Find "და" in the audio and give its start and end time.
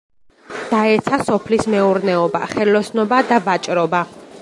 3.33-3.43